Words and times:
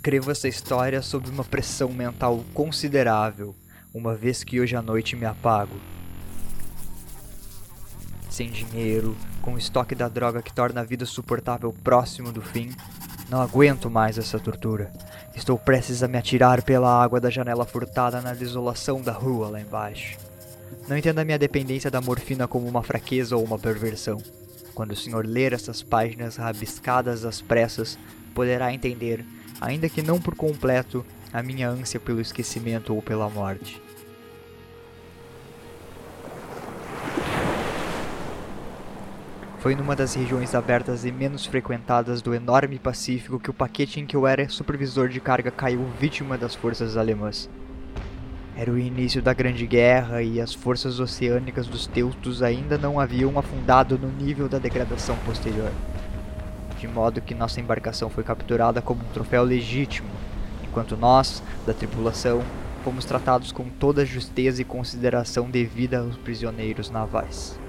Escrevo 0.00 0.30
essa 0.30 0.48
história 0.48 1.02
sob 1.02 1.28
uma 1.28 1.44
pressão 1.44 1.92
mental 1.92 2.42
considerável, 2.54 3.54
uma 3.92 4.14
vez 4.14 4.42
que 4.42 4.58
hoje 4.58 4.74
à 4.74 4.80
noite 4.80 5.14
me 5.14 5.26
apago. 5.26 5.76
Sem 8.30 8.50
dinheiro, 8.50 9.14
com 9.42 9.52
o 9.52 9.58
estoque 9.58 9.94
da 9.94 10.08
droga 10.08 10.40
que 10.40 10.54
torna 10.54 10.80
a 10.80 10.84
vida 10.84 11.04
suportável 11.04 11.70
próximo 11.84 12.32
do 12.32 12.40
fim, 12.40 12.74
não 13.28 13.42
aguento 13.42 13.90
mais 13.90 14.16
essa 14.16 14.40
tortura. 14.40 14.90
Estou 15.36 15.58
prestes 15.58 16.02
a 16.02 16.08
me 16.08 16.16
atirar 16.16 16.62
pela 16.62 16.90
água 16.90 17.20
da 17.20 17.28
janela 17.28 17.66
furtada 17.66 18.22
na 18.22 18.32
desolação 18.32 19.02
da 19.02 19.12
rua 19.12 19.50
lá 19.50 19.60
embaixo. 19.60 20.16
Não 20.88 20.96
entenda 20.96 21.20
a 21.20 21.26
minha 21.26 21.38
dependência 21.38 21.90
da 21.90 22.00
morfina 22.00 22.48
como 22.48 22.66
uma 22.66 22.82
fraqueza 22.82 23.36
ou 23.36 23.44
uma 23.44 23.58
perversão. 23.58 24.16
Quando 24.74 24.92
o 24.92 24.96
senhor 24.96 25.26
ler 25.26 25.52
essas 25.52 25.82
páginas 25.82 26.36
rabiscadas 26.36 27.26
às 27.26 27.42
pressas, 27.42 27.98
poderá 28.34 28.72
entender 28.72 29.26
ainda 29.60 29.88
que 29.88 30.02
não 30.02 30.20
por 30.20 30.34
completo, 30.34 31.04
a 31.32 31.42
minha 31.42 31.68
ânsia 31.68 32.00
pelo 32.00 32.20
esquecimento 32.20 32.94
ou 32.94 33.02
pela 33.02 33.28
morte. 33.28 33.80
Foi 39.58 39.74
numa 39.74 39.94
das 39.94 40.14
regiões 40.14 40.54
abertas 40.54 41.04
e 41.04 41.12
menos 41.12 41.44
frequentadas 41.44 42.22
do 42.22 42.34
enorme 42.34 42.78
Pacífico 42.78 43.38
que 43.38 43.50
o 43.50 43.54
paquete 43.54 44.00
em 44.00 44.06
que 44.06 44.16
eu 44.16 44.26
era 44.26 44.48
supervisor 44.48 45.08
de 45.10 45.20
carga 45.20 45.50
caiu 45.50 45.84
vítima 46.00 46.38
das 46.38 46.54
forças 46.54 46.96
alemãs. 46.96 47.48
Era 48.56 48.72
o 48.72 48.78
início 48.78 49.20
da 49.20 49.34
Grande 49.34 49.66
Guerra 49.66 50.22
e 50.22 50.40
as 50.40 50.54
forças 50.54 50.98
oceânicas 50.98 51.66
dos 51.66 51.86
Teutos 51.86 52.42
ainda 52.42 52.78
não 52.78 52.98
haviam 52.98 53.38
afundado 53.38 53.98
no 53.98 54.10
nível 54.10 54.48
da 54.48 54.58
degradação 54.58 55.16
posterior 55.26 55.70
de 56.80 56.88
modo 56.88 57.20
que 57.20 57.34
nossa 57.34 57.60
embarcação 57.60 58.08
foi 58.08 58.24
capturada 58.24 58.80
como 58.80 59.02
um 59.02 59.12
troféu 59.12 59.44
legítimo, 59.44 60.08
enquanto 60.64 60.96
nós, 60.96 61.42
da 61.66 61.74
tripulação, 61.74 62.42
fomos 62.82 63.04
tratados 63.04 63.52
com 63.52 63.68
toda 63.68 64.00
a 64.00 64.04
justeza 64.06 64.62
e 64.62 64.64
consideração 64.64 65.50
devida 65.50 65.98
aos 65.98 66.16
prisioneiros 66.16 66.90
navais. 66.90 67.60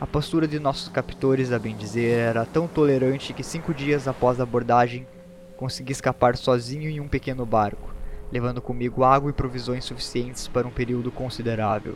A 0.00 0.06
postura 0.06 0.48
de 0.48 0.58
nossos 0.58 0.88
captores, 0.88 1.52
a 1.52 1.58
bem 1.58 1.76
dizer, 1.76 2.18
era 2.18 2.44
tão 2.44 2.66
tolerante 2.66 3.32
que 3.32 3.44
cinco 3.44 3.72
dias 3.72 4.08
após 4.08 4.40
a 4.40 4.42
abordagem 4.42 5.06
consegui 5.56 5.92
escapar 5.92 6.36
sozinho 6.36 6.90
em 6.90 6.98
um 6.98 7.06
pequeno 7.06 7.46
barco, 7.46 7.94
levando 8.32 8.60
comigo 8.60 9.04
água 9.04 9.30
e 9.30 9.32
provisões 9.32 9.84
suficientes 9.84 10.48
para 10.48 10.66
um 10.66 10.70
período 10.72 11.12
considerável. 11.12 11.94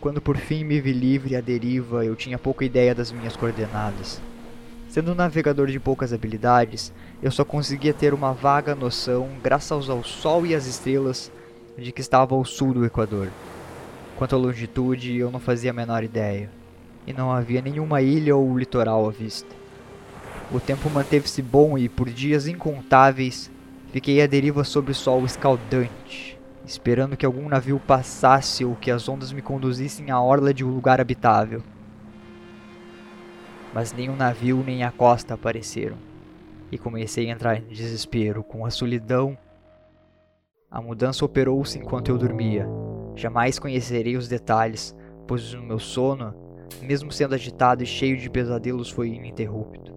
Quando 0.00 0.20
por 0.20 0.36
fim 0.36 0.62
me 0.62 0.80
vi 0.80 0.92
livre 0.92 1.34
à 1.34 1.40
deriva, 1.40 2.04
eu 2.04 2.14
tinha 2.14 2.38
pouca 2.38 2.64
ideia 2.64 2.94
das 2.94 3.10
minhas 3.10 3.36
coordenadas. 3.36 4.22
Sendo 4.90 5.12
um 5.12 5.14
navegador 5.14 5.68
de 5.68 5.78
poucas 5.78 6.12
habilidades, 6.12 6.92
eu 7.22 7.30
só 7.30 7.44
conseguia 7.44 7.94
ter 7.94 8.12
uma 8.12 8.32
vaga 8.32 8.74
noção, 8.74 9.28
graças 9.40 9.88
ao 9.88 10.02
Sol 10.02 10.44
e 10.44 10.52
às 10.52 10.66
estrelas, 10.66 11.30
de 11.78 11.92
que 11.92 12.00
estava 12.00 12.34
ao 12.34 12.44
sul 12.44 12.74
do 12.74 12.84
Equador. 12.84 13.28
Quanto 14.16 14.34
à 14.34 14.38
longitude, 14.38 15.16
eu 15.16 15.30
não 15.30 15.38
fazia 15.38 15.70
a 15.70 15.72
menor 15.72 16.02
ideia, 16.02 16.50
e 17.06 17.12
não 17.12 17.30
havia 17.30 17.62
nenhuma 17.62 18.02
ilha 18.02 18.34
ou 18.34 18.58
litoral 18.58 19.08
à 19.08 19.12
vista. 19.12 19.54
O 20.50 20.58
tempo 20.58 20.90
manteve-se 20.90 21.40
bom 21.40 21.78
e, 21.78 21.88
por 21.88 22.10
dias 22.10 22.48
incontáveis, 22.48 23.48
fiquei 23.92 24.20
à 24.20 24.26
deriva 24.26 24.64
sob 24.64 24.90
o 24.90 24.94
sol 24.94 25.24
escaldante, 25.24 26.36
esperando 26.66 27.16
que 27.16 27.24
algum 27.24 27.48
navio 27.48 27.78
passasse 27.78 28.64
ou 28.64 28.74
que 28.74 28.90
as 28.90 29.08
ondas 29.08 29.30
me 29.30 29.40
conduzissem 29.40 30.10
à 30.10 30.20
orla 30.20 30.52
de 30.52 30.64
um 30.64 30.74
lugar 30.74 31.00
habitável 31.00 31.62
mas 33.72 33.92
o 33.92 34.16
navio 34.16 34.62
nem 34.64 34.82
a 34.82 34.90
costa 34.90 35.34
apareceram. 35.34 35.96
E 36.70 36.78
comecei 36.78 37.28
a 37.28 37.32
entrar 37.32 37.56
em 37.56 37.66
desespero 37.66 38.42
com 38.42 38.64
a 38.64 38.70
solidão. 38.70 39.36
A 40.70 40.80
mudança 40.80 41.24
operou-se 41.24 41.78
enquanto 41.78 42.10
eu 42.10 42.18
dormia. 42.18 42.66
Jamais 43.16 43.58
conhecerei 43.58 44.16
os 44.16 44.28
detalhes, 44.28 44.94
pois 45.26 45.52
o 45.52 45.62
meu 45.62 45.78
sono, 45.78 46.34
mesmo 46.80 47.10
sendo 47.10 47.34
agitado 47.34 47.82
e 47.82 47.86
cheio 47.86 48.16
de 48.16 48.30
pesadelos, 48.30 48.88
foi 48.88 49.08
ininterrupto. 49.08 49.92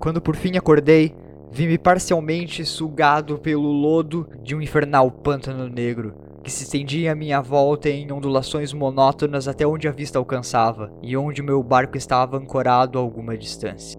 Quando 0.00 0.20
por 0.20 0.34
fim 0.34 0.56
acordei, 0.56 1.14
vi-me 1.50 1.78
parcialmente 1.78 2.64
sugado 2.64 3.38
pelo 3.38 3.70
lodo 3.70 4.28
de 4.42 4.54
um 4.54 4.60
infernal 4.60 5.10
pântano 5.10 5.68
negro 5.68 6.23
que 6.44 6.52
se 6.52 6.64
estendia 6.64 7.12
à 7.12 7.14
minha 7.14 7.40
volta 7.40 7.88
em 7.88 8.12
ondulações 8.12 8.74
monótonas 8.74 9.48
até 9.48 9.66
onde 9.66 9.88
a 9.88 9.90
vista 9.90 10.18
alcançava 10.18 10.92
e 11.02 11.16
onde 11.16 11.42
meu 11.42 11.62
barco 11.62 11.96
estava 11.96 12.36
ancorado 12.36 12.98
a 12.98 13.00
alguma 13.02 13.36
distância. 13.36 13.98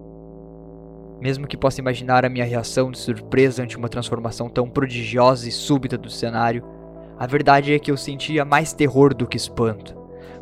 Mesmo 1.20 1.48
que 1.48 1.56
possa 1.56 1.80
imaginar 1.80 2.24
a 2.24 2.28
minha 2.28 2.44
reação 2.44 2.92
de 2.92 2.98
surpresa 2.98 3.64
ante 3.64 3.76
uma 3.76 3.88
transformação 3.88 4.48
tão 4.48 4.70
prodigiosa 4.70 5.48
e 5.48 5.52
súbita 5.52 5.98
do 5.98 6.08
cenário, 6.08 6.64
a 7.18 7.26
verdade 7.26 7.74
é 7.74 7.80
que 7.80 7.90
eu 7.90 7.96
sentia 7.96 8.44
mais 8.44 8.72
terror 8.72 9.12
do 9.12 9.26
que 9.26 9.36
espanto, 9.36 9.96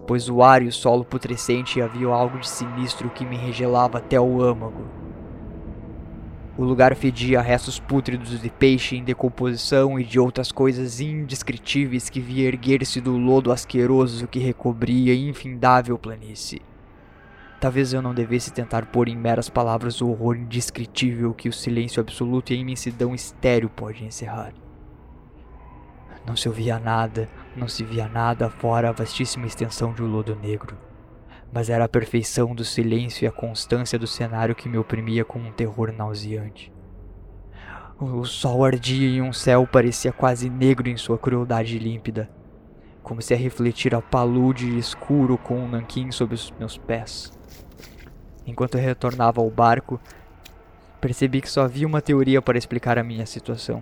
pois 0.07 0.29
o 0.29 0.43
ar 0.43 0.63
e 0.63 0.69
o 0.69 0.73
solo 0.73 1.07
putrescente 1.07 1.81
havia 1.81 2.09
algo 2.09 2.39
de 2.39 2.49
sinistro 2.49 3.09
que 3.09 3.25
me 3.25 3.37
regelava 3.37 3.97
até 3.97 4.21
o 4.21 4.43
âmago. 4.43 5.04
O 6.57 6.63
lugar 6.63 6.95
fedia 6.95 7.43
restos 7.43 7.81
pútridos 7.81 8.41
de 8.41 8.49
peixe 8.49 8.97
em 8.97 9.03
decomposição 9.03 9.99
e 9.99 10.05
de 10.05 10.21
outras 10.21 10.53
coisas 10.53 11.01
indescritíveis 11.01 12.09
que 12.09 12.21
via 12.21 12.47
erguer-se 12.47 13.01
do 13.01 13.17
lodo 13.17 13.51
asqueroso 13.51 14.29
que 14.29 14.39
recobria 14.39 15.13
a 15.13 15.17
infindável 15.17 15.99
planície. 15.99 16.63
Talvez 17.61 17.93
eu 17.93 18.01
não 18.01 18.15
devesse 18.15 18.53
tentar 18.53 18.87
pôr 18.87 19.09
em 19.09 19.17
meras 19.17 19.49
palavras 19.49 20.01
o 20.01 20.09
horror 20.09 20.37
indescritível 20.37 21.35
que 21.35 21.49
o 21.49 21.53
silêncio 21.53 22.01
absoluto 22.01 22.53
e 22.53 22.57
a 22.57 22.61
imensidão 22.61 23.13
estéril 23.13 23.69
pode 23.69 24.05
encerrar. 24.05 24.53
Não 26.25 26.37
se 26.37 26.49
ouvia 26.49 26.79
nada, 26.79 27.29
não 27.57 27.67
se 27.67 27.83
via 27.83 28.07
nada 28.07 28.49
fora 28.49 28.91
a 28.91 28.93
vastíssima 28.93 29.47
extensão 29.47 29.93
de 29.93 30.05
um 30.05 30.07
lodo 30.07 30.37
negro 30.37 30.77
mas 31.55 31.71
era 31.71 31.85
a 31.85 31.89
perfeição 31.89 32.53
do 32.53 32.65
silêncio 32.65 33.25
e 33.25 33.29
a 33.29 33.33
constância 33.33 33.97
do 33.97 34.09
cenário 34.09 34.57
que 34.57 34.69
me 34.69 34.77
oprimia 34.77 35.25
com 35.25 35.39
um 35.39 35.53
terror 35.53 35.93
nauseante. 35.93 36.73
O 37.97 38.25
sol 38.25 38.65
ardia 38.65 39.09
e 39.09 39.23
um 39.23 39.33
céu 39.33 39.65
parecia 39.65 40.11
quase 40.11 40.51
negro 40.51 40.89
em 40.89 40.97
sua 40.97 41.17
crueldade 41.17 41.79
límpida, 41.79 42.29
como 43.05 43.23
se 43.23 43.33
a 43.33 43.37
refletir 43.37 43.95
a 43.95 44.03
palude 44.03 44.77
escuro 44.77 45.39
com 45.39 45.61
um 45.61 45.69
nanquim 45.69 46.11
sob 46.11 46.35
os 46.35 46.51
meus 46.59 46.77
pés. 46.77 47.31
Enquanto 48.45 48.75
eu 48.75 48.81
retornava 48.81 49.41
ao 49.41 49.49
barco, 49.49 50.01
percebi 51.01 51.41
que 51.41 51.49
só 51.49 51.63
havia 51.63 51.87
uma 51.87 52.03
teoria 52.03 52.43
para 52.43 52.59
explicar 52.59 52.99
a 52.99 53.05
minha 53.05 53.27
situação. 53.27 53.81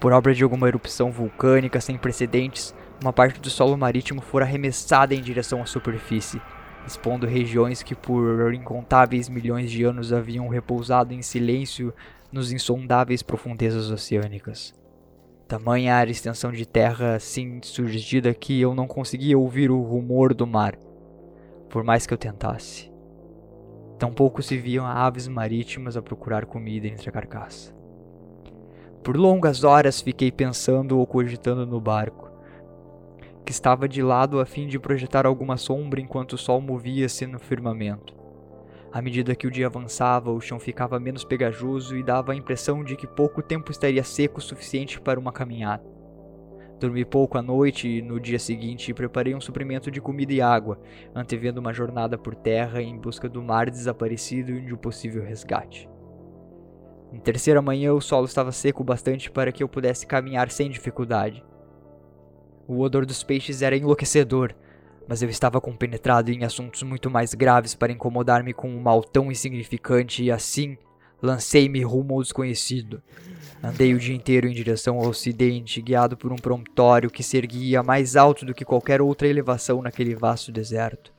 Por 0.00 0.10
obra 0.14 0.34
de 0.34 0.42
alguma 0.42 0.68
erupção 0.68 1.12
vulcânica 1.12 1.82
sem 1.82 1.98
precedentes, 1.98 2.74
uma 3.02 3.12
parte 3.12 3.38
do 3.40 3.50
solo 3.50 3.76
marítimo 3.76 4.22
fora 4.22 4.46
arremessada 4.46 5.14
em 5.14 5.20
direção 5.20 5.60
à 5.60 5.66
superfície, 5.66 6.40
expondo 6.88 7.26
regiões 7.26 7.82
que 7.82 7.94
por 7.94 8.52
incontáveis 8.52 9.28
milhões 9.28 9.70
de 9.70 9.84
anos 9.84 10.12
haviam 10.12 10.48
repousado 10.48 11.14
em 11.14 11.22
silêncio 11.22 11.94
nos 12.32 12.50
insondáveis 12.50 13.22
profundezas 13.22 13.90
oceânicas. 13.90 14.74
Tamanha 15.46 15.94
era 16.00 16.10
a 16.10 16.10
extensão 16.10 16.50
de 16.50 16.66
terra 16.66 17.14
assim 17.14 17.60
surgida 17.62 18.34
que 18.34 18.60
eu 18.60 18.74
não 18.74 18.86
conseguia 18.86 19.38
ouvir 19.38 19.70
o 19.70 19.82
rumor 19.82 20.34
do 20.34 20.46
mar, 20.46 20.76
por 21.68 21.84
mais 21.84 22.06
que 22.06 22.12
eu 22.12 22.18
tentasse. 22.18 22.90
Tampouco 23.98 24.42
se 24.42 24.56
viam 24.56 24.86
aves 24.86 25.28
marítimas 25.28 25.96
a 25.96 26.02
procurar 26.02 26.46
comida 26.46 26.86
entre 26.86 27.08
a 27.08 27.12
carcaça. 27.12 27.74
Por 29.02 29.16
longas 29.16 29.64
horas 29.64 30.00
fiquei 30.00 30.32
pensando 30.32 30.98
ou 30.98 31.06
cogitando 31.06 31.66
no 31.66 31.80
barco 31.80 32.30
que 33.48 33.52
estava 33.52 33.88
de 33.88 34.02
lado 34.02 34.40
a 34.40 34.44
fim 34.44 34.66
de 34.66 34.78
projetar 34.78 35.24
alguma 35.24 35.56
sombra 35.56 36.02
enquanto 36.02 36.34
o 36.34 36.36
sol 36.36 36.60
movia-se 36.60 37.26
no 37.26 37.38
firmamento. 37.38 38.14
À 38.92 39.00
medida 39.00 39.34
que 39.34 39.46
o 39.46 39.50
dia 39.50 39.68
avançava, 39.68 40.30
o 40.30 40.38
chão 40.38 40.60
ficava 40.60 41.00
menos 41.00 41.24
pegajoso 41.24 41.96
e 41.96 42.02
dava 42.02 42.32
a 42.32 42.36
impressão 42.36 42.84
de 42.84 42.94
que 42.94 43.06
pouco 43.06 43.40
tempo 43.40 43.70
estaria 43.70 44.04
seco 44.04 44.38
o 44.38 44.42
suficiente 44.42 45.00
para 45.00 45.18
uma 45.18 45.32
caminhada. 45.32 45.82
Dormi 46.78 47.06
pouco 47.06 47.38
à 47.38 47.42
noite 47.42 47.88
e 47.88 48.02
no 48.02 48.20
dia 48.20 48.38
seguinte 48.38 48.92
preparei 48.92 49.34
um 49.34 49.40
suprimento 49.40 49.90
de 49.90 49.98
comida 49.98 50.34
e 50.34 50.42
água, 50.42 50.78
antevendo 51.14 51.58
uma 51.58 51.72
jornada 51.72 52.18
por 52.18 52.34
terra 52.34 52.82
em 52.82 52.98
busca 52.98 53.30
do 53.30 53.42
mar 53.42 53.70
desaparecido 53.70 54.52
e 54.52 54.60
de 54.60 54.74
um 54.74 54.76
possível 54.76 55.24
resgate. 55.24 55.88
Na 57.10 57.18
terceira 57.20 57.62
manhã, 57.62 57.94
o 57.94 58.00
solo 58.02 58.26
estava 58.26 58.52
seco 58.52 58.84
bastante 58.84 59.30
para 59.30 59.50
que 59.50 59.62
eu 59.62 59.68
pudesse 59.70 60.06
caminhar 60.06 60.50
sem 60.50 60.68
dificuldade. 60.68 61.42
O 62.68 62.80
odor 62.80 63.06
dos 63.06 63.22
peixes 63.22 63.62
era 63.62 63.74
enlouquecedor, 63.74 64.54
mas 65.08 65.22
eu 65.22 65.30
estava 65.30 65.58
compenetrado 65.58 66.30
em 66.30 66.44
assuntos 66.44 66.82
muito 66.82 67.10
mais 67.10 67.32
graves 67.32 67.74
para 67.74 67.90
incomodar-me 67.90 68.52
com 68.52 68.68
um 68.68 68.78
mal 68.78 69.02
tão 69.02 69.32
insignificante 69.32 70.22
e 70.22 70.30
assim 70.30 70.76
lancei-me 71.22 71.82
rumo 71.82 72.16
ao 72.16 72.22
desconhecido. 72.22 73.02
Andei 73.64 73.94
o 73.94 73.98
dia 73.98 74.14
inteiro 74.14 74.46
em 74.46 74.52
direção 74.52 74.98
ao 74.98 75.08
ocidente, 75.08 75.80
guiado 75.80 76.14
por 76.14 76.30
um 76.30 76.36
promontório 76.36 77.10
que 77.10 77.22
se 77.22 77.38
erguia 77.38 77.82
mais 77.82 78.16
alto 78.16 78.44
do 78.44 78.52
que 78.52 78.66
qualquer 78.66 79.00
outra 79.00 79.26
elevação 79.26 79.80
naquele 79.80 80.14
vasto 80.14 80.52
deserto. 80.52 81.10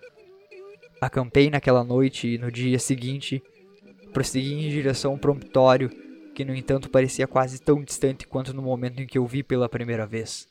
Acampei 1.02 1.50
naquela 1.50 1.84
noite 1.84 2.28
e 2.28 2.38
no 2.38 2.52
dia 2.52 2.78
seguinte 2.78 3.42
prossegui 4.14 4.54
em 4.54 4.70
direção 4.70 5.14
ao 5.14 5.18
promontório 5.18 5.90
que 6.36 6.46
no 6.46 6.54
entanto 6.54 6.92
parecia 6.92 7.26
quase 7.26 7.60
tão 7.60 7.84
distante 7.84 8.28
quanto 8.28 8.54
no 8.54 8.62
momento 8.62 9.02
em 9.02 9.08
que 9.08 9.18
eu 9.18 9.26
vi 9.26 9.42
pela 9.42 9.68
primeira 9.68 10.06
vez. 10.06 10.48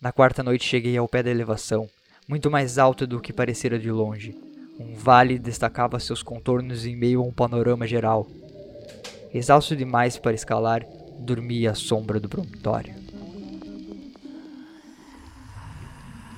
Na 0.00 0.10
quarta 0.10 0.42
noite 0.42 0.64
cheguei 0.64 0.96
ao 0.96 1.06
pé 1.06 1.22
da 1.22 1.30
elevação, 1.30 1.86
muito 2.26 2.50
mais 2.50 2.78
alta 2.78 3.06
do 3.06 3.20
que 3.20 3.34
parecera 3.34 3.78
de 3.78 3.92
longe. 3.92 4.34
Um 4.78 4.94
vale 4.94 5.38
destacava 5.38 6.00
seus 6.00 6.22
contornos 6.22 6.86
em 6.86 6.96
meio 6.96 7.20
a 7.20 7.22
um 7.22 7.30
panorama 7.30 7.86
geral. 7.86 8.26
Exausto 9.34 9.76
demais 9.76 10.16
para 10.16 10.32
escalar, 10.32 10.86
dormi 11.18 11.66
à 11.66 11.74
sombra 11.74 12.18
do 12.18 12.30
promontório. 12.30 12.94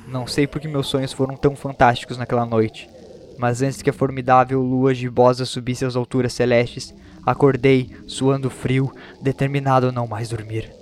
Não 0.08 0.26
sei 0.26 0.48
por 0.48 0.60
que 0.60 0.66
meus 0.66 0.88
sonhos 0.88 1.12
foram 1.12 1.36
tão 1.36 1.54
fantásticos 1.54 2.18
naquela 2.18 2.44
noite, 2.44 2.90
mas 3.38 3.62
antes 3.62 3.80
que 3.80 3.90
a 3.90 3.92
formidável 3.92 4.60
lua 4.60 4.92
gibosa 4.92 5.44
subisse 5.44 5.84
às 5.84 5.94
alturas 5.94 6.32
celestes, 6.32 6.92
acordei, 7.24 7.94
suando 8.08 8.50
frio, 8.50 8.92
determinado 9.22 9.86
a 9.86 9.92
não 9.92 10.08
mais 10.08 10.30
dormir. 10.30 10.81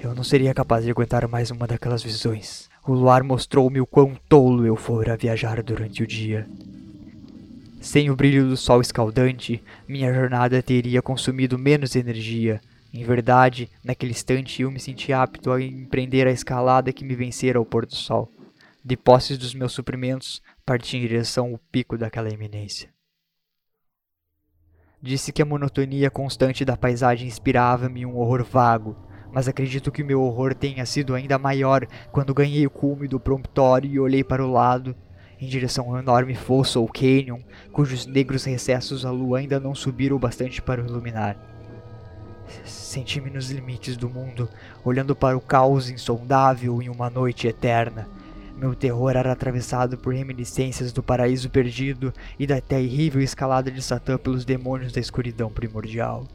Eu 0.00 0.14
não 0.14 0.22
seria 0.22 0.54
capaz 0.54 0.84
de 0.84 0.90
aguentar 0.90 1.26
mais 1.26 1.50
uma 1.50 1.66
daquelas 1.66 2.04
visões. 2.04 2.68
O 2.86 2.92
luar 2.92 3.24
mostrou-me 3.24 3.80
o 3.80 3.86
quão 3.86 4.14
tolo 4.28 4.64
eu 4.64 4.76
fora 4.76 5.16
viajar 5.16 5.60
durante 5.60 6.04
o 6.04 6.06
dia. 6.06 6.48
Sem 7.80 8.08
o 8.08 8.14
brilho 8.14 8.48
do 8.48 8.56
sol 8.56 8.80
escaldante, 8.80 9.60
minha 9.88 10.12
jornada 10.14 10.62
teria 10.62 11.02
consumido 11.02 11.58
menos 11.58 11.96
energia. 11.96 12.60
Em 12.94 13.02
verdade, 13.02 13.68
naquele 13.84 14.12
instante 14.12 14.62
eu 14.62 14.70
me 14.70 14.78
senti 14.78 15.12
apto 15.12 15.50
a 15.50 15.60
empreender 15.60 16.28
a 16.28 16.32
escalada 16.32 16.92
que 16.92 17.04
me 17.04 17.16
vencera 17.16 17.58
ao 17.58 17.66
pôr 17.66 17.84
do 17.84 17.96
sol. 17.96 18.30
De 18.84 18.96
posses 18.96 19.36
dos 19.36 19.52
meus 19.52 19.72
suprimentos, 19.72 20.40
parti 20.64 20.96
em 20.96 21.00
direção 21.00 21.50
ao 21.50 21.58
pico 21.72 21.98
daquela 21.98 22.30
eminência. 22.30 22.88
Disse 25.02 25.32
que 25.32 25.42
a 25.42 25.44
monotonia 25.44 26.08
constante 26.08 26.64
da 26.64 26.76
paisagem 26.76 27.26
inspirava-me 27.26 28.06
um 28.06 28.16
horror 28.16 28.44
vago, 28.44 28.96
mas 29.32 29.48
acredito 29.48 29.92
que 29.92 30.02
meu 30.02 30.22
horror 30.22 30.54
tenha 30.54 30.84
sido 30.86 31.14
ainda 31.14 31.38
maior 31.38 31.86
quando 32.10 32.34
ganhei 32.34 32.66
o 32.66 32.70
cume 32.70 33.06
do 33.06 33.20
promptório 33.20 33.90
e 33.90 34.00
olhei 34.00 34.24
para 34.24 34.44
o 34.44 34.50
lado, 34.50 34.94
em 35.40 35.46
direção 35.46 35.88
ao 35.90 35.98
enorme 35.98 36.34
fosso 36.34 36.80
ou 36.80 36.88
canyon, 36.88 37.40
cujos 37.72 38.06
negros 38.06 38.44
recessos 38.44 39.04
a 39.04 39.10
lua 39.10 39.38
ainda 39.38 39.60
não 39.60 39.74
subiram 39.74 40.16
o 40.16 40.18
bastante 40.18 40.60
para 40.60 40.82
o 40.82 40.86
iluminar. 40.86 41.36
Senti-me 42.64 43.30
nos 43.30 43.50
limites 43.50 43.96
do 43.96 44.08
mundo, 44.08 44.48
olhando 44.84 45.14
para 45.14 45.36
o 45.36 45.40
caos 45.40 45.90
insondável 45.90 46.80
em 46.82 46.88
uma 46.88 47.10
noite 47.10 47.46
eterna. 47.46 48.08
Meu 48.56 48.74
terror 48.74 49.10
era 49.10 49.30
atravessado 49.30 49.96
por 49.96 50.12
reminiscências 50.12 50.92
do 50.92 51.02
paraíso 51.02 51.48
perdido 51.48 52.12
e 52.38 52.46
da 52.46 52.60
terrível 52.60 53.20
escalada 53.20 53.70
de 53.70 53.80
Satã 53.80 54.18
pelos 54.18 54.44
demônios 54.44 54.92
da 54.92 55.00
escuridão 55.00 55.50
primordial. 55.50 56.26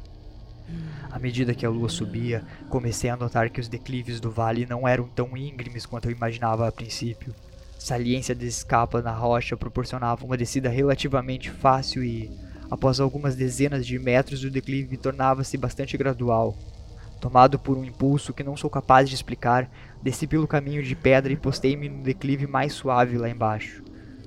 À 1.12 1.20
medida 1.20 1.54
que 1.54 1.66
a 1.66 1.70
lua 1.70 1.90
subia, 1.90 2.44
comecei 2.70 3.10
a 3.10 3.16
notar 3.16 3.50
que 3.50 3.62
os 3.62 3.68
declives 3.68 4.20
do 4.20 4.32
vale 4.32 4.66
não 4.66 4.88
eram 4.88 5.08
tão 5.08 5.38
íngremes 5.38 5.86
quanto 5.86 6.10
eu 6.10 6.12
imaginava 6.12 6.68
a 6.68 6.72
princípio. 6.72 7.34
Saliência 7.78 8.34
de 8.34 8.48
escapa 8.48 9.02
na 9.02 9.12
rocha 9.12 9.58
proporcionava 9.58 10.26
uma 10.26 10.38
descida 10.38 10.70
relativamente 10.70 11.52
fácil 11.52 12.04
e, 12.04 12.32
após 12.72 13.00
algumas 13.00 13.36
dezenas 13.36 13.86
de 13.86 14.00
metros, 14.00 14.44
o 14.44 14.50
declive 14.50 14.98
tornava-se 14.98 15.58
bastante 15.58 15.98
gradual. 15.98 16.58
Tomado 17.20 17.60
por 17.60 17.78
um 17.78 17.86
impulso 17.86 18.34
que 18.34 18.44
não 18.44 18.58
sou 18.58 18.70
capaz 18.70 19.08
de 19.08 19.16
explicar, 19.16 19.70
desci 20.02 20.28
pelo 20.28 20.48
caminho 20.48 20.82
de 20.82 20.96
pedra 20.96 21.32
e 21.32 21.38
postei-me 21.38 21.88
no 21.88 22.04
declive 22.04 22.48
mais 22.48 22.74
suave 22.74 23.18
lá 23.18 23.30
embaixo, 23.30 23.84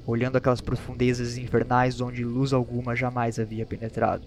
olhando 0.07 0.37
aquelas 0.37 0.61
profundezas 0.61 1.37
infernais 1.37 2.01
onde 2.01 2.25
luz 2.25 2.53
alguma 2.53 2.95
jamais 2.95 3.39
havia 3.39 3.67
penetrado. 3.67 4.27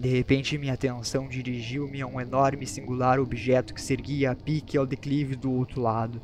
De 0.00 0.08
repente, 0.08 0.56
minha 0.56 0.72
atenção 0.72 1.28
dirigiu-me 1.28 2.00
a 2.00 2.06
um 2.06 2.18
enorme 2.18 2.64
e 2.64 2.66
singular 2.66 3.20
objeto 3.20 3.74
que 3.74 3.82
se 3.82 3.92
erguia 3.92 4.30
a 4.30 4.34
pique 4.34 4.78
ao 4.78 4.86
declive 4.86 5.36
do 5.36 5.52
outro 5.52 5.82
lado, 5.82 6.22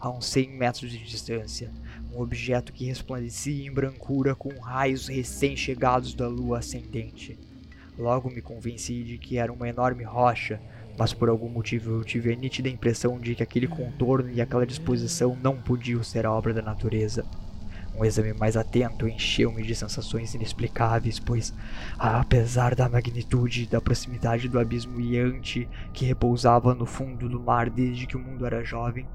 a 0.00 0.10
uns 0.10 0.26
100 0.26 0.50
metros 0.50 0.90
de 0.90 0.98
distância. 0.98 1.70
Um 2.12 2.20
objeto 2.20 2.72
que 2.72 2.84
resplandecia 2.84 3.64
em 3.64 3.72
brancura 3.72 4.34
com 4.34 4.58
raios 4.58 5.06
recém-chegados 5.06 6.14
da 6.14 6.26
lua 6.26 6.58
ascendente. 6.58 7.38
Logo 7.96 8.28
me 8.28 8.42
convenci 8.42 9.04
de 9.04 9.16
que 9.18 9.38
era 9.38 9.52
uma 9.52 9.68
enorme 9.68 10.02
rocha, 10.02 10.60
mas 10.98 11.12
por 11.12 11.28
algum 11.28 11.48
motivo 11.48 11.92
eu 11.92 12.02
tive 12.02 12.32
a 12.32 12.36
nítida 12.36 12.68
impressão 12.68 13.20
de 13.20 13.36
que 13.36 13.42
aquele 13.44 13.68
contorno 13.68 14.32
e 14.32 14.40
aquela 14.40 14.66
disposição 14.66 15.38
não 15.40 15.62
podiam 15.62 16.02
ser 16.02 16.26
obra 16.26 16.52
da 16.52 16.60
natureza. 16.60 17.24
Um 17.94 18.04
exame 18.04 18.32
mais 18.32 18.56
atento 18.56 19.06
encheu-me 19.06 19.62
de 19.62 19.74
sensações 19.74 20.34
inexplicáveis, 20.34 21.18
pois, 21.18 21.52
apesar 21.98 22.74
da 22.74 22.88
magnitude 22.88 23.66
da 23.66 23.80
proximidade 23.80 24.48
do 24.48 24.58
abismo 24.58 24.98
iante 25.00 25.68
que 25.92 26.06
repousava 26.06 26.74
no 26.74 26.86
fundo 26.86 27.28
do 27.28 27.38
mar 27.38 27.68
desde 27.68 28.06
que 28.06 28.16
o 28.16 28.20
mundo 28.20 28.46
era 28.46 28.64
jovem, 28.64 29.06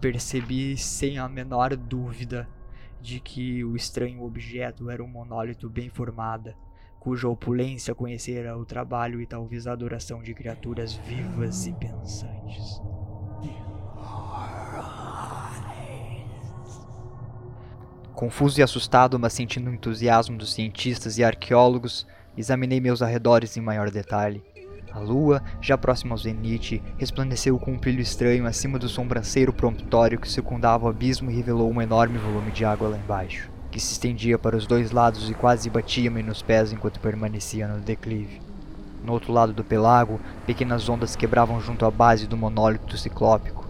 percebi 0.00 0.76
sem 0.76 1.18
a 1.18 1.28
menor 1.28 1.76
dúvida 1.76 2.48
de 3.00 3.20
que 3.20 3.62
o 3.62 3.76
estranho 3.76 4.22
objeto 4.22 4.88
era 4.88 5.04
um 5.04 5.08
monólito 5.08 5.68
bem 5.68 5.90
formada, 5.90 6.56
cuja 6.98 7.28
opulência 7.28 7.94
conhecera 7.94 8.56
o 8.56 8.64
trabalho 8.64 9.20
e 9.20 9.26
talvez 9.26 9.66
a 9.66 9.72
adoração 9.72 10.22
de 10.22 10.32
criaturas 10.32 10.94
vivas 10.94 11.66
e 11.66 11.72
pensantes. 11.74 12.33
Confuso 18.14 18.60
e 18.60 18.62
assustado, 18.62 19.18
mas 19.18 19.32
sentindo 19.32 19.68
o 19.68 19.74
entusiasmo 19.74 20.38
dos 20.38 20.54
cientistas 20.54 21.18
e 21.18 21.24
arqueólogos, 21.24 22.06
examinei 22.36 22.80
meus 22.80 23.02
arredores 23.02 23.56
em 23.56 23.60
maior 23.60 23.90
detalhe. 23.90 24.40
A 24.92 25.00
lua, 25.00 25.42
já 25.60 25.76
próxima 25.76 26.14
ao 26.14 26.18
zenite, 26.18 26.80
resplandeceu 26.96 27.58
com 27.58 27.72
um 27.72 27.78
brilho 27.78 28.00
estranho 28.00 28.46
acima 28.46 28.78
do 28.78 28.88
sobranceiro 28.88 29.52
promptório 29.52 30.20
que 30.20 30.30
circundava 30.30 30.86
o 30.86 30.88
abismo 30.88 31.28
e 31.28 31.34
revelou 31.34 31.68
um 31.68 31.82
enorme 31.82 32.16
volume 32.16 32.52
de 32.52 32.64
água 32.64 32.88
lá 32.88 32.96
embaixo, 32.96 33.50
que 33.72 33.80
se 33.80 33.90
estendia 33.90 34.38
para 34.38 34.56
os 34.56 34.64
dois 34.64 34.92
lados 34.92 35.28
e 35.28 35.34
quase 35.34 35.68
batia-me 35.68 36.22
nos 36.22 36.40
pés 36.40 36.72
enquanto 36.72 37.00
permanecia 37.00 37.66
no 37.66 37.80
declive. 37.80 38.40
No 39.04 39.12
outro 39.12 39.32
lado 39.32 39.52
do 39.52 39.64
pelago, 39.64 40.20
pequenas 40.46 40.88
ondas 40.88 41.16
quebravam 41.16 41.60
junto 41.60 41.84
à 41.84 41.90
base 41.90 42.28
do 42.28 42.36
monólito 42.36 42.96
ciclópico 42.96 43.63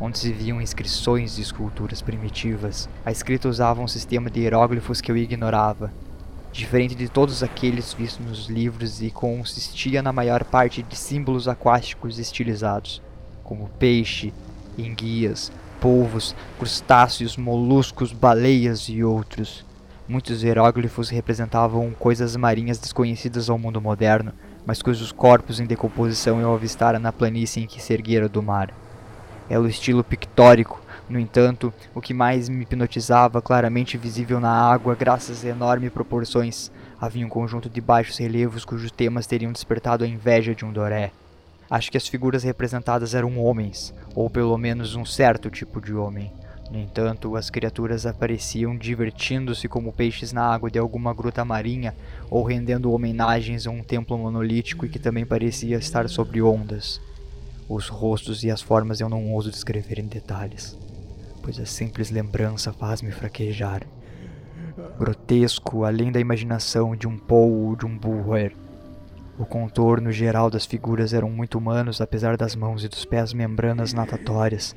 onde 0.00 0.18
se 0.18 0.32
viam 0.32 0.60
inscrições 0.60 1.36
de 1.36 1.42
esculturas 1.42 2.02
primitivas. 2.02 2.88
A 3.04 3.12
escrita 3.12 3.48
usava 3.48 3.80
um 3.80 3.88
sistema 3.88 4.28
de 4.28 4.40
hieróglifos 4.40 5.00
que 5.00 5.10
eu 5.10 5.16
ignorava, 5.16 5.92
diferente 6.52 6.94
de 6.94 7.08
todos 7.08 7.42
aqueles 7.42 7.92
vistos 7.92 8.24
nos 8.24 8.46
livros 8.46 9.02
e 9.02 9.10
consistia 9.10 10.02
na 10.02 10.12
maior 10.12 10.44
parte 10.44 10.82
de 10.82 10.96
símbolos 10.96 11.48
aquáticos 11.48 12.18
estilizados, 12.18 13.02
como 13.42 13.68
peixe, 13.78 14.32
enguias, 14.78 15.50
polvos, 15.80 16.34
crustáceos, 16.58 17.36
moluscos, 17.36 18.12
baleias 18.12 18.88
e 18.88 19.02
outros. 19.02 19.64
Muitos 20.06 20.42
hieróglifos 20.42 21.08
representavam 21.08 21.90
coisas 21.92 22.36
marinhas 22.36 22.78
desconhecidas 22.78 23.48
ao 23.48 23.58
mundo 23.58 23.80
moderno, 23.80 24.32
mas 24.66 24.82
cujos 24.82 25.12
corpos 25.12 25.60
em 25.60 25.66
decomposição 25.66 26.40
eu 26.40 26.54
avistara 26.54 26.98
na 26.98 27.12
planície 27.12 27.62
em 27.62 27.66
que 27.66 27.82
se 27.82 27.92
erguera 27.92 28.28
do 28.28 28.42
mar. 28.42 28.83
Era 29.48 29.60
o 29.60 29.68
estilo 29.68 30.02
pictórico, 30.02 30.80
no 31.08 31.18
entanto, 31.18 31.72
o 31.94 32.00
que 32.00 32.14
mais 32.14 32.48
me 32.48 32.62
hipnotizava, 32.62 33.42
claramente 33.42 33.98
visível 33.98 34.40
na 34.40 34.50
água 34.50 34.94
graças 34.94 35.44
a 35.44 35.48
enormes 35.48 35.92
proporções, 35.92 36.70
havia 36.98 37.26
um 37.26 37.28
conjunto 37.28 37.68
de 37.68 37.80
baixos 37.80 38.16
relevos 38.16 38.64
cujos 38.64 38.90
temas 38.90 39.26
teriam 39.26 39.52
despertado 39.52 40.02
a 40.02 40.08
inveja 40.08 40.54
de 40.54 40.64
um 40.64 40.72
Doré. 40.72 41.10
Acho 41.70 41.90
que 41.90 41.98
as 41.98 42.08
figuras 42.08 42.42
representadas 42.42 43.14
eram 43.14 43.38
homens, 43.38 43.92
ou 44.14 44.30
pelo 44.30 44.56
menos 44.56 44.94
um 44.94 45.04
certo 45.04 45.50
tipo 45.50 45.78
de 45.78 45.92
homem. 45.92 46.32
No 46.70 46.78
entanto, 46.78 47.36
as 47.36 47.50
criaturas 47.50 48.06
apareciam 48.06 48.74
divertindo-se 48.74 49.68
como 49.68 49.92
peixes 49.92 50.32
na 50.32 50.42
água 50.42 50.70
de 50.70 50.78
alguma 50.78 51.12
gruta 51.12 51.44
marinha 51.44 51.94
ou 52.30 52.42
rendendo 52.42 52.92
homenagens 52.92 53.66
a 53.66 53.70
um 53.70 53.82
templo 53.82 54.16
monolítico 54.16 54.86
e 54.86 54.88
que 54.88 54.98
também 54.98 55.26
parecia 55.26 55.76
estar 55.76 56.08
sobre 56.08 56.40
ondas. 56.40 57.00
Os 57.68 57.88
rostos 57.88 58.44
e 58.44 58.50
as 58.50 58.60
formas 58.60 59.00
eu 59.00 59.08
não 59.08 59.32
ouso 59.32 59.50
descrever 59.50 59.98
em 59.98 60.06
detalhes, 60.06 60.78
pois 61.42 61.58
a 61.58 61.64
simples 61.64 62.10
lembrança 62.10 62.72
faz-me 62.74 63.10
fraquejar. 63.10 63.86
Grotesco, 64.98 65.84
além 65.84 66.12
da 66.12 66.20
imaginação 66.20 66.94
de 66.94 67.08
um 67.08 67.16
Paul 67.16 67.68
ou 67.68 67.76
de 67.76 67.86
um 67.86 67.96
Bulwer. 67.96 68.54
O 69.38 69.46
contorno 69.46 70.12
geral 70.12 70.50
das 70.50 70.66
figuras 70.66 71.14
eram 71.14 71.30
muito 71.30 71.56
humanos, 71.56 72.00
apesar 72.00 72.36
das 72.36 72.54
mãos 72.54 72.84
e 72.84 72.88
dos 72.88 73.04
pés 73.04 73.32
membranas 73.32 73.94
natatórias. 73.94 74.76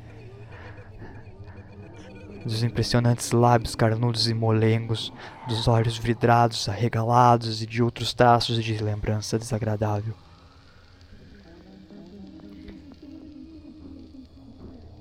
Dos 2.44 2.62
impressionantes 2.62 3.32
lábios 3.32 3.74
carnudos 3.74 4.28
e 4.30 4.34
molengos, 4.34 5.12
dos 5.46 5.68
olhos 5.68 5.98
vidrados, 5.98 6.68
arregalados 6.68 7.60
e 7.62 7.66
de 7.66 7.82
outros 7.82 8.14
traços 8.14 8.64
de 8.64 8.78
lembrança 8.82 9.38
desagradável. 9.38 10.14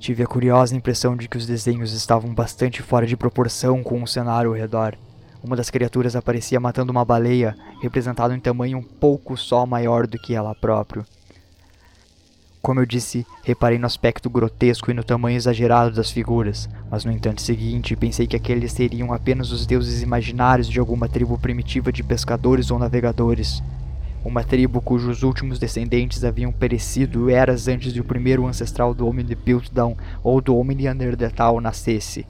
Tive 0.07 0.23
a 0.23 0.25
curiosa 0.25 0.73
impressão 0.73 1.17
de 1.17 1.27
que 1.27 1.35
os 1.35 1.45
desenhos 1.45 1.91
estavam 1.91 2.33
bastante 2.33 2.81
fora 2.81 3.05
de 3.05 3.17
proporção 3.17 3.83
com 3.83 4.01
o 4.01 4.07
cenário 4.07 4.51
ao 4.51 4.55
redor. 4.55 4.95
uma 5.43 5.53
das 5.53 5.69
criaturas 5.69 6.15
aparecia 6.15 6.61
matando 6.61 6.93
uma 6.93 7.03
baleia, 7.03 7.57
representada 7.81 8.33
em 8.33 8.39
tamanho 8.39 8.77
um 8.77 8.81
pouco 8.81 9.35
só 9.35 9.65
maior 9.65 10.07
do 10.07 10.17
que 10.17 10.33
ela 10.33 10.55
própria. 10.55 11.05
Como 12.61 12.79
eu 12.79 12.85
disse, 12.85 13.27
reparei 13.43 13.77
no 13.77 13.85
aspecto 13.85 14.29
grotesco 14.29 14.89
e 14.89 14.93
no 14.93 15.03
tamanho 15.03 15.35
exagerado 15.35 15.93
das 15.93 16.09
figuras, 16.09 16.69
mas 16.89 17.03
no 17.03 17.11
instante 17.11 17.41
seguinte 17.41 17.93
pensei 17.93 18.25
que 18.25 18.37
aqueles 18.37 18.71
seriam 18.71 19.11
apenas 19.11 19.51
os 19.51 19.65
deuses 19.65 20.01
imaginários 20.01 20.69
de 20.69 20.79
alguma 20.79 21.09
tribo 21.09 21.37
primitiva 21.37 21.91
de 21.91 22.01
pescadores 22.01 22.71
ou 22.71 22.79
navegadores. 22.79 23.61
Uma 24.25 24.43
tribo 24.43 24.81
cujos 24.81 25.23
últimos 25.23 25.57
descendentes 25.57 26.23
haviam 26.23 26.51
perecido 26.51 27.29
eras 27.29 27.67
antes 27.67 27.93
de 27.93 28.01
o 28.01 28.03
primeiro 28.03 28.45
ancestral 28.45 28.93
do 28.93 29.07
Homem 29.07 29.25
de 29.25 29.35
Piltdown 29.35 29.95
ou 30.23 30.41
do 30.41 30.55
Homem 30.57 30.75
de 30.75 30.83
Neanderthal 30.83 31.61
nascesse. 31.61 32.27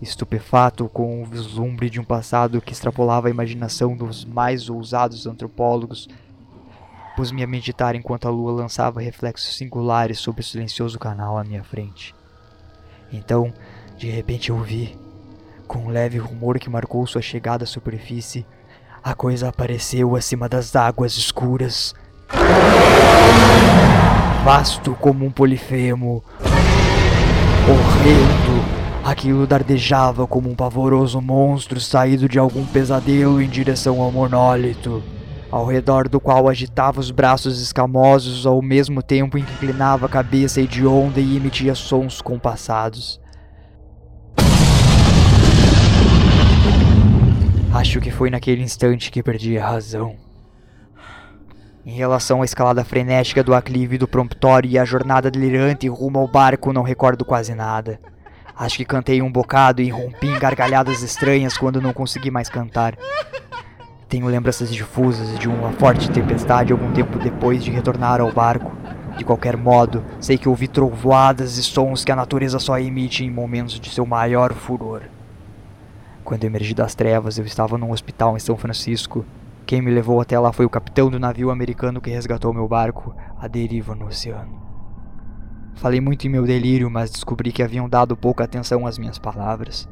Estupefato 0.00 0.88
com 0.88 1.22
o 1.22 1.26
vislumbre 1.26 1.90
de 1.90 2.00
um 2.00 2.04
passado 2.04 2.60
que 2.60 2.72
extrapolava 2.72 3.28
a 3.28 3.30
imaginação 3.30 3.94
dos 3.94 4.24
mais 4.24 4.70
ousados 4.70 5.26
antropólogos, 5.26 6.08
Pus-me 7.20 7.42
a 7.42 7.46
meditar 7.46 7.94
enquanto 7.94 8.26
a 8.26 8.30
lua 8.30 8.50
lançava 8.50 8.98
reflexos 8.98 9.54
singulares 9.54 10.18
sobre 10.18 10.40
o 10.40 10.44
silencioso 10.44 10.98
canal 10.98 11.36
à 11.36 11.44
minha 11.44 11.62
frente. 11.62 12.14
Então, 13.12 13.52
de 13.98 14.08
repente 14.08 14.50
ouvi, 14.50 14.96
com 15.66 15.80
um 15.80 15.88
leve 15.90 16.16
rumor 16.16 16.58
que 16.58 16.70
marcou 16.70 17.06
sua 17.06 17.20
chegada 17.20 17.64
à 17.64 17.66
superfície, 17.66 18.46
a 19.02 19.14
coisa 19.14 19.48
apareceu 19.48 20.14
acima 20.16 20.48
das 20.48 20.76
águas 20.76 21.16
escuras. 21.16 21.94
Vasto 24.44 24.96
como 25.00 25.24
um 25.24 25.30
polifemo, 25.30 26.24
horrendo, 27.68 28.64
aquilo 29.04 29.46
dardejava 29.46 30.26
como 30.26 30.50
um 30.50 30.54
pavoroso 30.54 31.20
monstro 31.20 31.80
saído 31.80 32.28
de 32.28 32.38
algum 32.38 32.64
pesadelo 32.64 33.40
em 33.40 33.48
direção 33.48 34.00
ao 34.00 34.10
monólito 34.10 35.02
ao 35.50 35.66
redor 35.66 36.08
do 36.08 36.20
qual 36.20 36.48
agitava 36.48 37.00
os 37.00 37.10
braços 37.10 37.60
escamosos 37.60 38.46
ao 38.46 38.62
mesmo 38.62 39.02
tempo 39.02 39.36
em 39.36 39.42
que 39.42 39.52
inclinava 39.52 40.06
a 40.06 40.08
cabeça 40.08 40.60
hedionda 40.60 41.20
e 41.20 41.36
emitia 41.36 41.74
sons 41.74 42.22
compassados. 42.22 43.20
Acho 47.72 48.00
que 48.00 48.10
foi 48.10 48.30
naquele 48.30 48.62
instante 48.62 49.12
que 49.12 49.22
perdi 49.22 49.56
a 49.56 49.64
razão. 49.64 50.16
Em 51.86 51.92
relação 51.92 52.42
à 52.42 52.44
escalada 52.44 52.84
frenética 52.84 53.44
do 53.44 53.54
aclive 53.54 53.96
do 53.96 54.08
promptório 54.08 54.68
e 54.68 54.76
a 54.76 54.84
jornada 54.84 55.30
delirante 55.30 55.88
rumo 55.88 56.18
ao 56.18 56.26
barco, 56.26 56.72
não 56.72 56.82
recordo 56.82 57.24
quase 57.24 57.54
nada. 57.54 58.00
Acho 58.56 58.76
que 58.76 58.84
cantei 58.84 59.22
um 59.22 59.30
bocado 59.30 59.80
e 59.80 59.88
rompi 59.88 60.26
em 60.26 60.38
gargalhadas 60.38 61.00
estranhas 61.00 61.56
quando 61.56 61.80
não 61.80 61.92
consegui 61.92 62.30
mais 62.30 62.48
cantar. 62.48 62.98
Tenho 64.08 64.26
lembranças 64.26 64.74
difusas 64.74 65.38
de 65.38 65.48
uma 65.48 65.70
forte 65.70 66.10
tempestade 66.10 66.72
algum 66.72 66.92
tempo 66.92 67.20
depois 67.20 67.62
de 67.62 67.70
retornar 67.70 68.20
ao 68.20 68.32
barco. 68.32 68.72
De 69.16 69.24
qualquer 69.24 69.56
modo, 69.56 70.04
sei 70.20 70.36
que 70.36 70.48
ouvi 70.48 70.66
trovoadas 70.66 71.56
e 71.56 71.62
sons 71.62 72.04
que 72.04 72.10
a 72.10 72.16
natureza 72.16 72.58
só 72.58 72.78
emite 72.80 73.24
em 73.24 73.30
momentos 73.30 73.78
de 73.78 73.90
seu 73.90 74.04
maior 74.04 74.52
furor. 74.52 75.02
Quando 76.30 76.44
emergi 76.44 76.74
das 76.74 76.94
trevas, 76.94 77.38
eu 77.38 77.44
estava 77.44 77.76
num 77.76 77.90
hospital 77.90 78.36
em 78.36 78.38
São 78.38 78.56
Francisco. 78.56 79.26
Quem 79.66 79.82
me 79.82 79.90
levou 79.90 80.20
até 80.20 80.38
lá 80.38 80.52
foi 80.52 80.64
o 80.64 80.70
capitão 80.70 81.10
do 81.10 81.18
navio 81.18 81.50
americano 81.50 82.00
que 82.00 82.08
resgatou 82.08 82.54
meu 82.54 82.68
barco 82.68 83.12
à 83.36 83.48
deriva 83.48 83.96
no 83.96 84.06
oceano. 84.06 84.62
Falei 85.74 86.00
muito 86.00 86.28
em 86.28 86.30
meu 86.30 86.46
delírio, 86.46 86.88
mas 86.88 87.10
descobri 87.10 87.50
que 87.50 87.64
haviam 87.64 87.88
dado 87.88 88.16
pouca 88.16 88.44
atenção 88.44 88.86
às 88.86 88.96
minhas 88.96 89.18
palavras. 89.18 89.88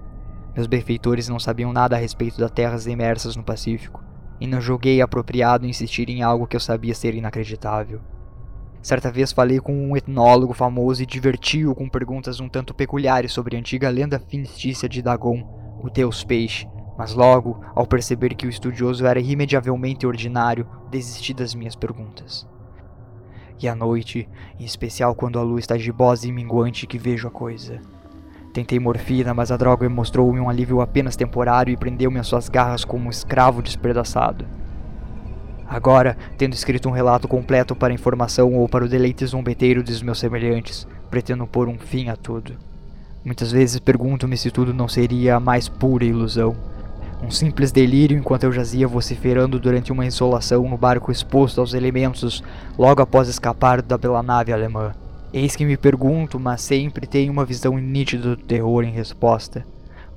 Meus 0.54 0.68
benfeitores 0.68 1.28
não 1.28 1.40
sabiam 1.40 1.72
nada 1.72 1.96
a 1.96 1.98
respeito 1.98 2.38
das 2.38 2.52
terras 2.52 2.86
imersas 2.86 3.34
no 3.34 3.42
Pacífico 3.42 4.00
e 4.40 4.46
não 4.46 4.60
julguei 4.60 5.02
apropriado 5.02 5.66
insistir 5.66 6.08
em 6.08 6.22
algo 6.22 6.46
que 6.46 6.54
eu 6.54 6.60
sabia 6.60 6.94
ser 6.94 7.16
inacreditável. 7.16 8.00
Certa 8.80 9.10
vez 9.10 9.32
falei 9.32 9.58
com 9.58 9.74
um 9.74 9.96
etnólogo 9.96 10.54
famoso 10.54 11.02
e 11.02 11.06
diverti-o 11.06 11.74
com 11.74 11.88
perguntas 11.88 12.38
um 12.38 12.48
tanto 12.48 12.74
peculiares 12.74 13.32
sobre 13.32 13.56
a 13.56 13.58
antiga 13.58 13.88
lenda 13.88 14.20
finistícia 14.20 14.88
de 14.88 15.02
Dagon, 15.02 15.66
o 15.82 15.90
deus 15.90 16.24
peixe, 16.24 16.66
mas 16.96 17.14
logo, 17.14 17.60
ao 17.74 17.86
perceber 17.86 18.34
que 18.34 18.46
o 18.46 18.50
estudioso 18.50 19.06
era 19.06 19.20
irremediavelmente 19.20 20.06
ordinário, 20.06 20.66
desisti 20.90 21.32
das 21.32 21.54
minhas 21.54 21.76
perguntas. 21.76 22.46
E 23.60 23.68
à 23.68 23.74
noite, 23.74 24.28
em 24.58 24.64
especial 24.64 25.14
quando 25.14 25.38
a 25.38 25.42
lua 25.42 25.60
está 25.60 25.78
gibosa 25.78 26.26
e 26.26 26.32
minguante, 26.32 26.86
que 26.86 26.98
vejo 26.98 27.28
a 27.28 27.30
coisa. 27.30 27.80
Tentei 28.52 28.78
morfina, 28.80 29.32
mas 29.34 29.52
a 29.52 29.56
droga 29.56 29.88
me 29.88 29.94
mostrou-me 29.94 30.40
um 30.40 30.48
alívio 30.48 30.80
apenas 30.80 31.16
temporário 31.16 31.72
e 31.72 31.76
prendeu-me 31.76 32.18
às 32.18 32.26
suas 32.26 32.48
garras 32.48 32.84
como 32.84 33.06
um 33.06 33.10
escravo 33.10 33.62
despedaçado. 33.62 34.44
Agora, 35.68 36.16
tendo 36.36 36.54
escrito 36.54 36.88
um 36.88 36.92
relato 36.92 37.28
completo 37.28 37.76
para 37.76 37.92
informação 37.92 38.54
ou 38.54 38.68
para 38.68 38.84
o 38.84 38.88
deleite 38.88 39.26
zombeteiro 39.26 39.82
dos 39.82 40.02
meus 40.02 40.18
semelhantes, 40.18 40.86
pretendo 41.10 41.46
pôr 41.46 41.68
um 41.68 41.78
fim 41.78 42.08
a 42.08 42.16
tudo. 42.16 42.67
Muitas 43.28 43.52
vezes 43.52 43.78
pergunto-me 43.78 44.38
se 44.38 44.50
tudo 44.50 44.72
não 44.72 44.88
seria 44.88 45.36
a 45.36 45.40
mais 45.40 45.68
pura 45.68 46.02
ilusão. 46.02 46.56
Um 47.22 47.30
simples 47.30 47.70
delírio 47.70 48.16
enquanto 48.16 48.44
eu 48.44 48.52
jazia 48.52 48.88
vociferando 48.88 49.60
durante 49.60 49.92
uma 49.92 50.06
insolação 50.06 50.66
no 50.66 50.78
barco 50.78 51.12
exposto 51.12 51.60
aos 51.60 51.74
elementos 51.74 52.42
logo 52.78 53.02
após 53.02 53.28
escapar 53.28 53.82
da 53.82 53.98
bela 53.98 54.22
nave 54.22 54.50
alemã. 54.50 54.94
Eis 55.30 55.54
que 55.54 55.66
me 55.66 55.76
pergunto, 55.76 56.40
mas 56.40 56.62
sempre 56.62 57.06
tenho 57.06 57.30
uma 57.30 57.44
visão 57.44 57.76
nítida 57.76 58.34
do 58.34 58.42
terror 58.42 58.82
em 58.82 58.92
resposta. 58.92 59.62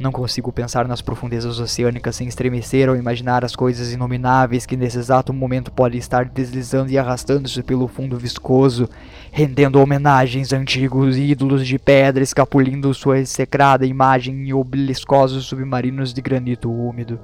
Não 0.01 0.11
consigo 0.11 0.51
pensar 0.51 0.87
nas 0.87 0.99
profundezas 0.99 1.59
oceânicas 1.59 2.15
sem 2.15 2.27
estremecer 2.27 2.89
ao 2.89 2.95
imaginar 2.95 3.45
as 3.45 3.55
coisas 3.55 3.93
inomináveis 3.93 4.65
que 4.65 4.75
nesse 4.75 4.97
exato 4.97 5.31
momento 5.31 5.71
podem 5.71 5.99
estar 5.99 6.25
deslizando 6.25 6.91
e 6.91 6.97
arrastando-se 6.97 7.61
pelo 7.61 7.87
fundo 7.87 8.17
viscoso, 8.17 8.89
rendendo 9.31 9.79
homenagens 9.79 10.51
a 10.53 10.57
antigos 10.57 11.17
ídolos 11.17 11.67
de 11.67 11.77
pedra, 11.77 12.23
escapulindo 12.23 12.91
sua 12.95 13.19
execrada 13.19 13.85
imagem 13.85 14.33
em 14.47 14.53
obeliscosos 14.53 15.45
submarinos 15.45 16.15
de 16.15 16.19
granito 16.19 16.71
úmido. 16.71 17.19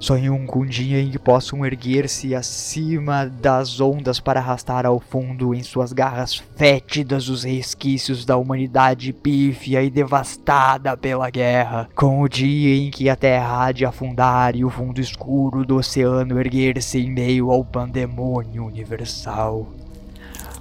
Sonho 0.00 0.46
com 0.46 0.60
um 0.60 0.66
dia 0.66 0.98
em 0.98 1.10
que 1.10 1.18
possam 1.18 1.64
erguer-se 1.64 2.34
acima 2.34 3.26
das 3.26 3.82
ondas 3.82 4.18
para 4.18 4.40
arrastar 4.40 4.86
ao 4.86 4.98
fundo 4.98 5.54
em 5.54 5.62
suas 5.62 5.92
garras 5.92 6.34
fétidas 6.56 7.28
os 7.28 7.44
resquícios 7.44 8.24
da 8.24 8.38
humanidade 8.38 9.12
pífia 9.12 9.82
e 9.82 9.90
devastada 9.90 10.96
pela 10.96 11.28
guerra. 11.28 11.86
Com 11.94 12.22
o 12.22 12.28
dia 12.30 12.76
em 12.76 12.90
que 12.90 13.10
a 13.10 13.14
terra 13.14 13.66
há 13.66 13.72
de 13.72 13.84
afundar 13.84 14.56
e 14.56 14.64
o 14.64 14.70
fundo 14.70 15.02
escuro 15.02 15.66
do 15.66 15.76
oceano 15.76 16.40
erguer-se 16.40 16.98
em 16.98 17.10
meio 17.10 17.50
ao 17.50 17.62
pandemônio 17.62 18.64
universal. 18.64 19.68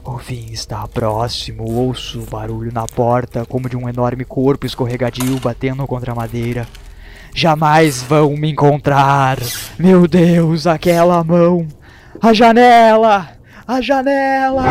O 0.03 0.17
fim 0.17 0.51
está 0.51 0.85
próximo, 0.85 1.63
ouço 1.63 2.19
o 2.19 2.25
barulho 2.25 2.73
na 2.73 2.85
porta 2.85 3.45
como 3.45 3.69
de 3.69 3.77
um 3.77 3.87
enorme 3.87 4.25
corpo 4.25 4.65
escorregadio 4.65 5.39
batendo 5.39 5.87
contra 5.87 6.11
a 6.11 6.15
madeira 6.15 6.67
jamais 7.33 8.01
vão 8.01 8.35
me 8.35 8.51
encontrar. 8.51 9.37
Meu 9.77 10.07
Deus, 10.07 10.67
aquela 10.67 11.23
mão! 11.23 11.67
A 12.21 12.33
janela! 12.33 13.29
A 13.67 13.81
janela! 13.81 14.63